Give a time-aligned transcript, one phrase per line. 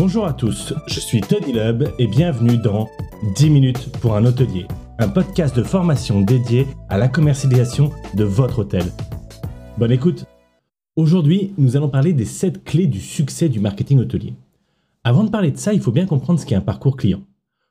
[0.00, 2.88] Bonjour à tous, je suis Tony Lub et bienvenue dans
[3.36, 4.66] 10 minutes pour un hôtelier,
[4.98, 8.84] un podcast de formation dédié à la commercialisation de votre hôtel.
[9.76, 10.24] Bonne écoute
[10.96, 14.32] Aujourd'hui, nous allons parler des 7 clés du succès du marketing hôtelier.
[15.04, 17.20] Avant de parler de ça, il faut bien comprendre ce qu'est un parcours client.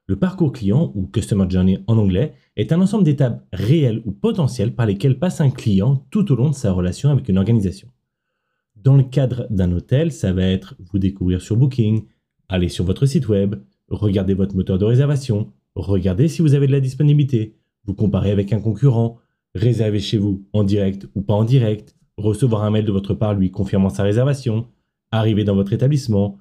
[0.06, 4.76] Le parcours client, ou Customer Journey en anglais, est un ensemble d'étapes réelles ou potentielles
[4.76, 7.88] par lesquelles passe un client tout au long de sa relation avec une organisation.
[8.76, 12.04] Dans le cadre d'un hôtel, ça va être vous découvrir sur Booking,
[12.50, 13.56] aller sur votre site web,
[13.88, 18.52] regarder votre moteur de réservation, regarder si vous avez de la disponibilité, vous comparer avec
[18.52, 19.18] un concurrent,
[19.56, 23.34] réserver chez vous en direct ou pas en direct, recevoir un mail de votre part
[23.34, 24.68] lui confirmant sa réservation,
[25.12, 26.38] arriver dans votre établissement,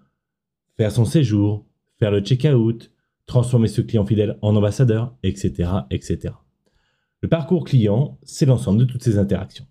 [0.77, 1.65] faire son séjour,
[1.99, 2.91] faire le check-out,
[3.27, 6.35] transformer ce client fidèle en ambassadeur, etc., etc.
[7.21, 9.67] Le parcours client, c'est l'ensemble de toutes ces interactions.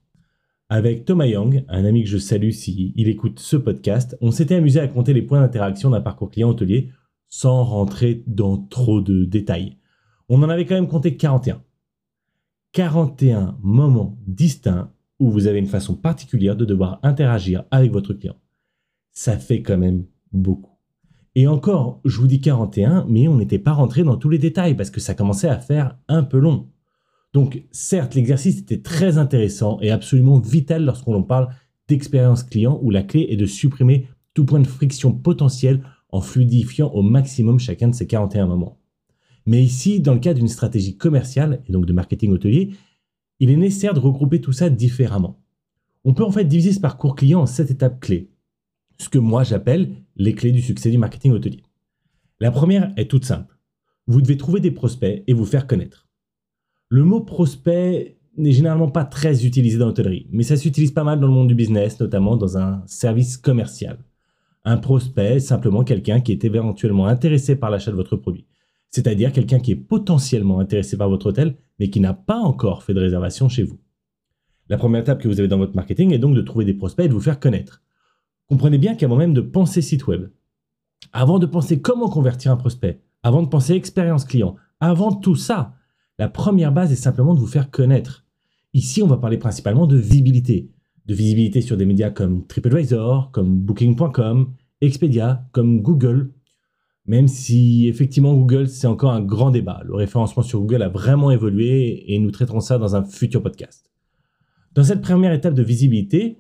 [0.70, 4.56] Avec Thomas Young, un ami que je salue si il écoute ce podcast, on s'était
[4.56, 6.90] amusé à compter les points d'interaction d'un parcours client hôtelier
[7.30, 9.78] sans rentrer dans trop de détails.
[10.28, 11.64] On en avait quand même compté 41.
[12.74, 18.36] 41 moments distincts où vous avez une façon particulière de devoir interagir avec votre client.
[19.14, 20.78] Ça fait quand même beaucoup.
[21.36, 24.76] Et encore, je vous dis 41, mais on n'était pas rentré dans tous les détails
[24.76, 26.68] parce que ça commençait à faire un peu long.
[27.38, 31.50] Donc certes, l'exercice était très intéressant et absolument vital lorsqu'on parle
[31.88, 36.90] d'expérience client où la clé est de supprimer tout point de friction potentiel en fluidifiant
[36.90, 38.80] au maximum chacun de ces 41 moments.
[39.46, 42.72] Mais ici, dans le cas d'une stratégie commerciale et donc de marketing hôtelier,
[43.40, 45.40] il est nécessaire de regrouper tout ça différemment.
[46.06, 48.32] On peut en fait diviser ce parcours client en 7 étapes clés,
[48.98, 51.62] ce que moi j'appelle les clés du succès du marketing hôtelier.
[52.40, 53.60] La première est toute simple.
[54.08, 56.06] Vous devez trouver des prospects et vous faire connaître.
[56.90, 61.20] Le mot prospect n'est généralement pas très utilisé dans l'hôtellerie, mais ça s'utilise pas mal
[61.20, 63.98] dans le monde du business, notamment dans un service commercial.
[64.64, 68.46] Un prospect est simplement quelqu'un qui est éventuellement intéressé par l'achat de votre produit,
[68.90, 72.94] c'est-à-dire quelqu'un qui est potentiellement intéressé par votre hôtel, mais qui n'a pas encore fait
[72.94, 73.80] de réservation chez vous.
[74.70, 77.06] La première étape que vous avez dans votre marketing est donc de trouver des prospects
[77.06, 77.81] et de vous faire connaître.
[78.47, 80.30] Comprenez bien qu'avant même de penser site web,
[81.12, 85.77] avant de penser comment convertir un prospect, avant de penser expérience client, avant tout ça,
[86.17, 88.25] la première base est simplement de vous faire connaître.
[88.73, 90.72] Ici, on va parler principalement de visibilité.
[91.05, 96.31] De visibilité sur des médias comme TripAdvisor, comme Booking.com, Expedia, comme Google.
[97.05, 99.81] Même si effectivement Google, c'est encore un grand débat.
[99.85, 103.89] Le référencement sur Google a vraiment évolué et nous traiterons ça dans un futur podcast.
[104.73, 106.39] Dans cette première étape de visibilité,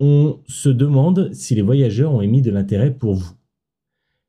[0.00, 3.32] on se demande si les voyageurs ont émis de l'intérêt pour vous.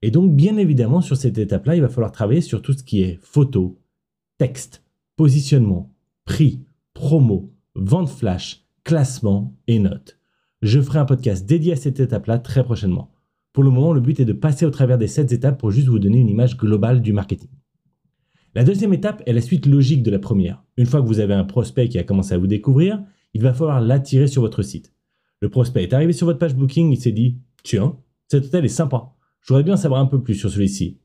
[0.01, 3.01] Et donc, bien évidemment, sur cette étape-là, il va falloir travailler sur tout ce qui
[3.01, 3.79] est photo,
[4.37, 4.83] texte,
[5.19, 5.93] positionnement,
[6.23, 6.61] prix,
[6.93, 10.17] promo, vente flash, classement et notes.
[10.61, 13.11] Je ferai un podcast dédié à cette étape-là très prochainement.
[13.51, 15.89] Pour le moment, le but est de passer au travers des 7 étapes pour juste
[15.89, 17.49] vous donner une image globale du marketing.
[18.55, 20.63] La deuxième étape est la suite logique de la première.
[20.77, 23.03] Une fois que vous avez un prospect qui a commencé à vous découvrir,
[23.33, 24.93] il va falloir l'attirer sur votre site.
[25.41, 27.97] Le prospect est arrivé sur votre page booking, il s'est dit Tiens,
[28.29, 29.11] cet hôtel est sympa.
[29.41, 30.97] Je voudrais bien savoir un peu plus sur celui-ci.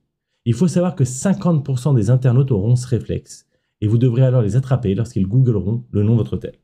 [0.44, 3.48] Il faut savoir que 50% des internautes auront ce réflexe
[3.84, 6.54] et vous devrez alors les attraper lorsqu'ils googleront le nom de votre hôtel.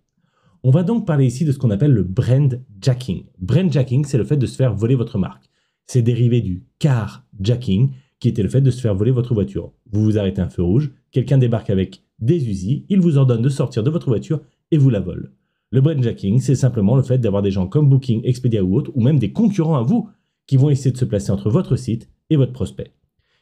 [0.62, 3.24] On va donc parler ici de ce qu'on appelle le brand jacking.
[3.38, 5.50] Brand jacking, c'est le fait de se faire voler votre marque.
[5.84, 9.70] C'est dérivé du car jacking, qui était le fait de se faire voler votre voiture.
[9.92, 13.50] Vous vous arrêtez un feu rouge, quelqu'un débarque avec des usines, il vous ordonne de
[13.50, 15.30] sortir de votre voiture et vous la vole.
[15.72, 18.92] Le brand jacking, c'est simplement le fait d'avoir des gens comme Booking, Expedia ou autres,
[18.94, 20.08] ou même des concurrents à vous,
[20.46, 22.94] qui vont essayer de se placer entre votre site et votre prospect.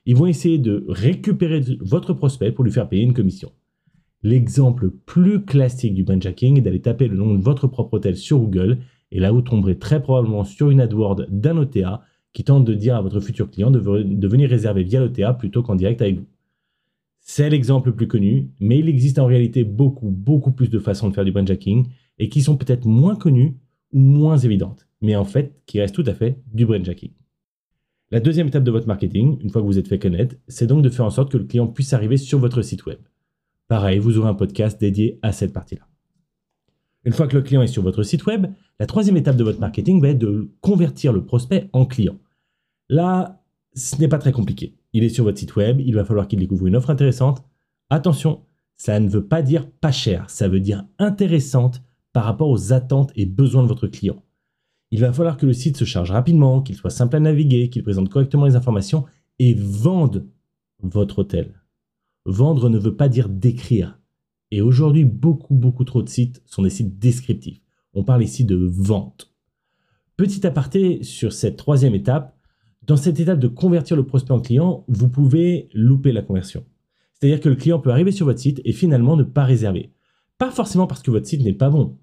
[0.05, 3.53] Ils vont essayer de récupérer votre prospect pour lui faire payer une commission.
[4.23, 8.39] L'exemple plus classique du brandjacking est d'aller taper le nom de votre propre hôtel sur
[8.39, 8.79] Google
[9.13, 12.03] et là vous tomberez très probablement sur une AdWord d'un OTA
[12.33, 15.77] qui tente de dire à votre futur client de, venir réserver via l'OTA plutôt qu'en
[15.77, 16.27] direct avec vous.
[17.21, 21.09] C'est l'exemple le plus connu, mais il existe en réalité beaucoup, beaucoup plus de façons
[21.09, 21.87] de faire du brandjacking
[22.19, 23.57] et qui sont peut-être moins connues
[23.93, 27.13] ou moins évidentes, mais en fait qui restent tout à fait du brandjacking.
[28.11, 30.83] La deuxième étape de votre marketing, une fois que vous êtes fait connaître, c'est donc
[30.83, 32.99] de faire en sorte que le client puisse arriver sur votre site web.
[33.69, 35.87] Pareil, vous aurez un podcast dédié à cette partie-là.
[37.05, 38.47] Une fois que le client est sur votre site web,
[38.81, 42.19] la troisième étape de votre marketing va être de convertir le prospect en client.
[42.89, 43.43] Là,
[43.75, 44.75] ce n'est pas très compliqué.
[44.95, 47.45] Il est sur votre site web, il va falloir qu'il découvre une offre intéressante.
[47.91, 48.43] Attention,
[48.77, 51.83] ça ne veut pas dire pas cher, ça veut dire intéressante
[52.13, 54.23] par rapport aux attentes et besoins de votre client.
[54.91, 57.83] Il va falloir que le site se charge rapidement, qu'il soit simple à naviguer, qu'il
[57.83, 59.05] présente correctement les informations
[59.39, 60.27] et vende
[60.83, 61.58] votre hôtel.
[62.29, 63.99] Vendre ne veut pas dire décrire.
[64.51, 67.63] Et aujourd'hui, beaucoup, beaucoup trop de sites sont des sites descriptifs.
[67.95, 69.33] On parle ici de vente.
[70.19, 72.35] Petit aparté sur cette troisième étape,
[72.87, 76.65] Dans cette étape de convertir le prospect en client, vous pouvez louper la conversion.
[77.15, 79.93] C'est-à-dire que le client peut arriver sur votre site et finalement ne pas réserver.
[80.39, 81.99] Pas forcément parce que votre site n'est pas bon.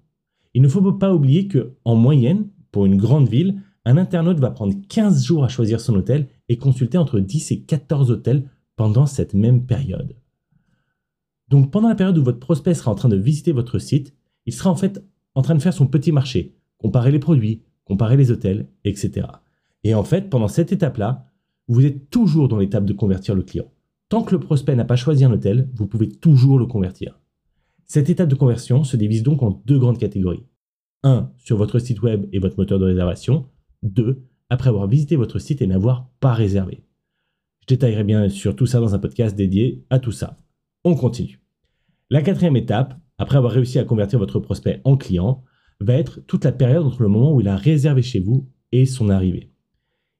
[0.54, 4.50] Il ne faut pas oublier que, en moyenne, pour une grande ville, un internaute va
[4.50, 9.06] prendre 15 jours à choisir son hôtel et consulter entre 10 et 14 hôtels pendant
[9.06, 10.16] cette même période.
[11.48, 14.14] Donc pendant la période où votre prospect sera en train de visiter votre site,
[14.46, 15.02] il sera en fait
[15.34, 19.26] en train de faire son petit marché, comparer les produits, comparer les hôtels, etc.
[19.84, 21.26] Et en fait, pendant cette étape-là,
[21.68, 23.70] vous êtes toujours dans l'étape de convertir le client.
[24.08, 27.18] Tant que le prospect n'a pas choisi un hôtel, vous pouvez toujours le convertir.
[27.86, 30.44] Cette étape de conversion se divise donc en deux grandes catégories.
[31.02, 31.30] 1.
[31.38, 33.46] Sur votre site web et votre moteur de réservation.
[33.82, 34.22] 2.
[34.48, 36.84] Après avoir visité votre site et n'avoir pas réservé.
[37.68, 40.36] Je détaillerai bien sur tout ça dans un podcast dédié à tout ça.
[40.84, 41.40] On continue.
[42.10, 45.42] La quatrième étape, après avoir réussi à convertir votre prospect en client,
[45.80, 48.86] va être toute la période entre le moment où il a réservé chez vous et
[48.86, 49.50] son arrivée.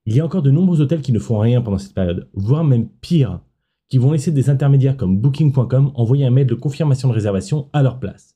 [0.05, 2.65] Il y a encore de nombreux hôtels qui ne font rien pendant cette période, voire
[2.65, 3.39] même pire,
[3.87, 7.81] qui vont laisser des intermédiaires comme Booking.com envoyer un mail de confirmation de réservation à
[7.81, 8.35] leur place.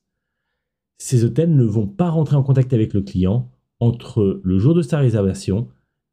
[0.96, 4.80] Ces hôtels ne vont pas rentrer en contact avec le client entre le jour de
[4.80, 5.68] sa réservation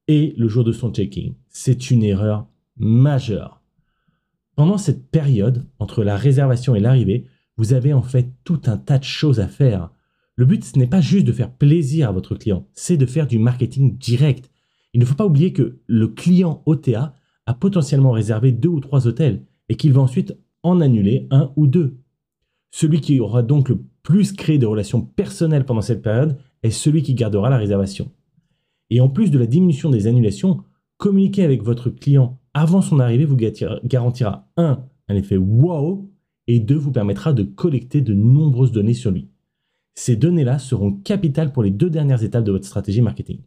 [0.09, 1.31] et le jour de son check-in.
[1.47, 2.45] C'est une erreur
[2.79, 3.61] majeure.
[4.55, 7.25] Pendant cette période, entre la réservation et l'arrivée,
[7.57, 9.91] vous avez en fait tout un tas de choses à faire.
[10.35, 13.27] Le but, ce n'est pas juste de faire plaisir à votre client, c'est de faire
[13.27, 14.49] du marketing direct.
[14.93, 17.13] Il ne faut pas oublier que le client OTA
[17.45, 21.67] a potentiellement réservé deux ou trois hôtels et qu'il va ensuite en annuler un ou
[21.67, 21.97] deux.
[22.71, 27.03] Celui qui aura donc le plus créé de relations personnelles pendant cette période est celui
[27.03, 28.11] qui gardera la réservation.
[28.89, 30.63] Et en plus de la diminution des annulations,
[30.97, 33.37] communiquer avec votre client avant son arrivée vous
[33.83, 34.83] garantira 1.
[35.07, 36.09] un effet wow
[36.47, 36.75] et 2.
[36.75, 39.29] vous permettra de collecter de nombreuses données sur lui.
[39.95, 43.41] Ces données-là seront capitales pour les deux dernières étapes de votre stratégie marketing.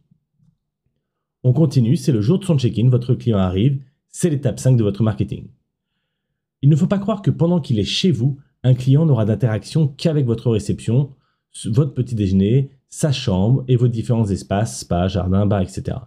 [1.43, 4.83] On continue, c'est le jour de son check-in, votre client arrive, c'est l'étape 5 de
[4.83, 5.47] votre marketing.
[6.61, 9.87] Il ne faut pas croire que pendant qu'il est chez vous, un client n'aura d'interaction
[9.87, 11.11] qu'avec votre réception,
[11.65, 15.97] votre petit déjeuner, sa chambre et vos différents espaces, spa, jardin, bar, etc.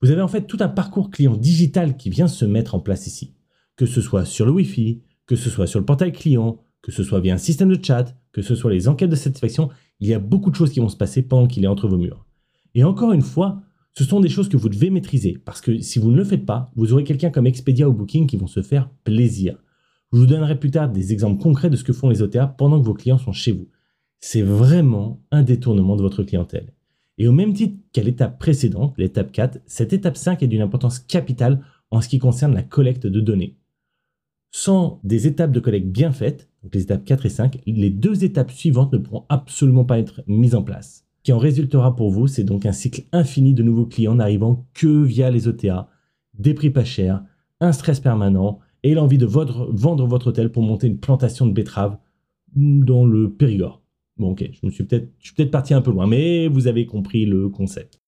[0.00, 3.06] Vous avez en fait tout un parcours client digital qui vient se mettre en place
[3.06, 3.34] ici.
[3.76, 7.02] Que ce soit sur le Wi-Fi, que ce soit sur le portail client, que ce
[7.02, 10.14] soit via un système de chat, que ce soit les enquêtes de satisfaction, il y
[10.14, 12.24] a beaucoup de choses qui vont se passer pendant qu'il est entre vos murs.
[12.74, 13.62] Et encore une fois,
[13.92, 16.46] ce sont des choses que vous devez maîtriser, parce que si vous ne le faites
[16.46, 19.58] pas, vous aurez quelqu'un comme Expedia ou Booking qui vont se faire plaisir.
[20.12, 22.80] Je vous donnerai plus tard des exemples concrets de ce que font les OTA pendant
[22.80, 23.68] que vos clients sont chez vous.
[24.20, 26.72] C'est vraiment un détournement de votre clientèle.
[27.18, 31.00] Et au même titre qu'à l'étape précédente, l'étape 4, cette étape 5 est d'une importance
[31.00, 31.60] capitale
[31.90, 33.58] en ce qui concerne la collecte de données.
[34.50, 38.24] Sans des étapes de collecte bien faites, donc les étapes 4 et 5, les deux
[38.24, 41.04] étapes suivantes ne pourront absolument pas être mises en place.
[41.18, 44.66] Ce qui en résultera pour vous, c'est donc un cycle infini de nouveaux clients n'arrivant
[44.72, 45.90] que via les OTA,
[46.34, 47.22] des prix pas chers,
[47.60, 51.98] un stress permanent et l'envie de vendre votre hôtel pour monter une plantation de betteraves
[52.54, 53.82] dans le Périgord.
[54.18, 58.00] Bon, ok, je suis peut-être, parti un peu loin, mais vous avez compris le concept.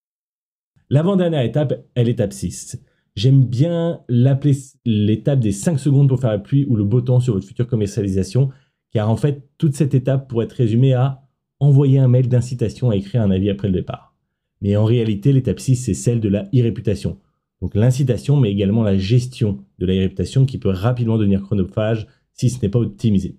[0.89, 2.83] L'avant-dernière étape est l'étape 6.
[3.15, 7.21] J'aime bien l'appeler l'étape des 5 secondes pour faire la pluie ou le beau temps
[7.21, 8.51] sur votre future commercialisation,
[8.93, 11.23] car en fait, toute cette étape pourrait être résumée à
[11.61, 14.15] envoyer un mail d'incitation à écrire un avis après le départ.
[14.63, 17.19] Mais en réalité, l'étape 6, c'est celle de la e-réputation.
[17.63, 22.51] Donc l'incitation, mais également la gestion de la e-réputation qui peut rapidement devenir chronophage si
[22.51, 23.37] ce n'est pas optimisé.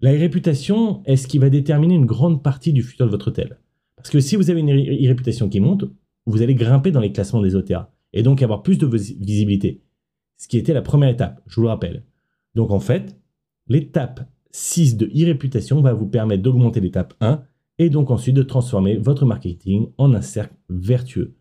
[0.00, 3.58] La réputation est ce qui va déterminer une grande partie du futur de votre hôtel.
[3.96, 5.86] Parce que si vous avez une réputation qui monte,
[6.26, 9.82] vous allez grimper dans les classements des OTA et donc avoir plus de visibilité.
[10.36, 12.04] Ce qui était la première étape, je vous le rappelle.
[12.54, 13.18] Donc en fait,
[13.68, 17.42] l'étape 6 de e-réputation va vous permettre d'augmenter l'étape 1
[17.78, 21.36] et donc ensuite de transformer votre marketing en un cercle vertueux.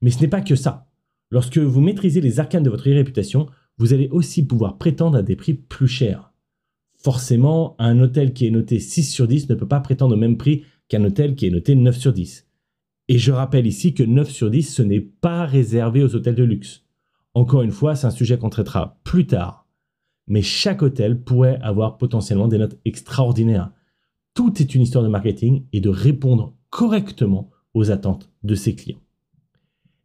[0.00, 0.88] Mais ce n'est pas que ça.
[1.30, 5.36] Lorsque vous maîtrisez les arcanes de votre e-réputation, vous allez aussi pouvoir prétendre à des
[5.36, 6.29] prix plus chers
[7.02, 10.36] forcément, un hôtel qui est noté 6 sur 10 ne peut pas prétendre au même
[10.36, 12.46] prix qu'un hôtel qui est noté 9 sur 10.
[13.08, 16.44] Et je rappelle ici que 9 sur 10, ce n'est pas réservé aux hôtels de
[16.44, 16.84] luxe.
[17.34, 19.66] Encore une fois, c'est un sujet qu'on traitera plus tard.
[20.26, 23.72] Mais chaque hôtel pourrait avoir potentiellement des notes extraordinaires.
[24.34, 29.00] Tout est une histoire de marketing et de répondre correctement aux attentes de ses clients.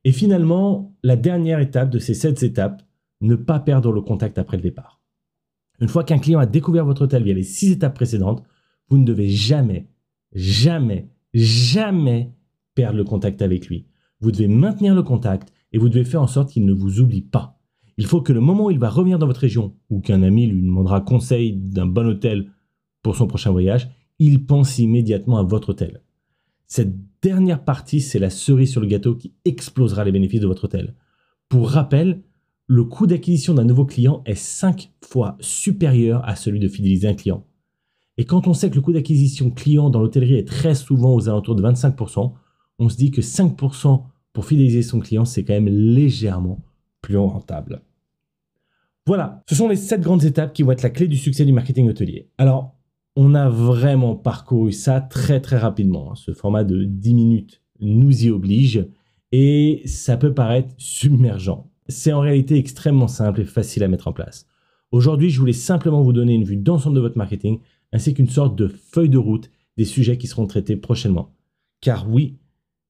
[0.04, 2.84] Et finalement, la dernière étape de ces 7 étapes,
[3.22, 4.95] ne pas perdre le contact après le départ.
[5.80, 8.44] Une fois qu'un client a découvert votre hôtel via les six étapes précédentes,
[8.90, 9.88] vous ne devez jamais,
[10.34, 12.34] jamais, jamais
[12.76, 13.88] perdre le contact avec lui.
[14.22, 17.22] Vous devez maintenir le contact et vous devez faire en sorte qu'il ne vous oublie
[17.22, 17.60] pas.
[17.98, 20.48] Il faut que le moment où il va revenir dans votre région ou qu'un ami
[20.48, 22.52] lui demandera conseil d'un bon hôtel
[23.02, 23.90] pour son prochain voyage,
[24.20, 26.02] il pense immédiatement à votre hôtel.
[26.68, 30.66] Cette dernière partie, c'est la cerise sur le gâteau qui explosera les bénéfices de votre
[30.66, 30.96] hôtel.
[31.48, 32.24] Pour rappel,
[32.68, 37.14] le coût d'acquisition d'un nouveau client est 5 fois supérieur à celui de fidéliser un
[37.14, 37.46] client.
[38.18, 41.28] Et quand on sait que le coût d'acquisition client dans l'hôtellerie est très souvent aux
[41.28, 42.34] alentours de 25%,
[42.80, 44.04] on se dit que 5%
[44.34, 46.60] pour fidéliser son client, c'est quand même légèrement
[47.02, 47.82] plus rentable.
[49.06, 51.54] Voilà, ce sont les 7 grandes étapes qui vont être la clé du succès du
[51.54, 52.30] marketing hôtelier.
[52.38, 52.76] Alors,
[53.16, 56.16] on a vraiment parcouru ça très très rapidement.
[56.16, 58.88] Ce format de 10 minutes nous y oblige
[59.32, 61.66] et ça peut paraître submergent.
[61.88, 64.48] C'est en réalité extrêmement simple et facile à mettre en place.
[64.92, 67.60] Aujourd'hui, je voulais simplement vous donner une vue d'ensemble de votre marketing
[67.92, 71.34] ainsi qu'une sorte de feuille de route des sujets qui seront traités prochainement.
[71.82, 72.38] Car oui,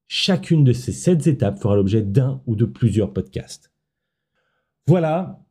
[0.06, 3.72] chacune de ces sept étapes fera l'objet d'un ou de plusieurs podcasts.
[4.86, 5.44] Voilà,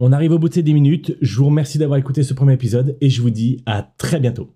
[0.00, 1.16] on arrive au bout de ces 10 minutes.
[1.20, 4.54] Je vous remercie d'avoir écouté ce premier épisode et je vous dis à très bientôt.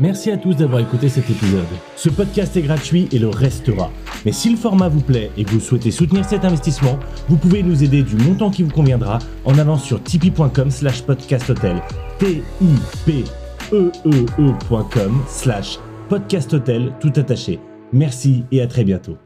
[0.00, 1.66] Merci à tous d'avoir écouté cet épisode.
[1.94, 3.90] Ce podcast est gratuit et le restera.
[4.24, 7.62] Mais si le format vous plaît et que vous souhaitez soutenir cet investissement, vous pouvez
[7.62, 11.82] nous aider du montant qui vous conviendra en allant sur tipeee.com slash podcasthotel.
[12.18, 12.68] t i
[13.04, 13.24] p
[13.72, 15.78] e e, e slash
[16.08, 17.60] podcasthotel tout attaché.
[17.92, 19.18] Merci et à très bientôt.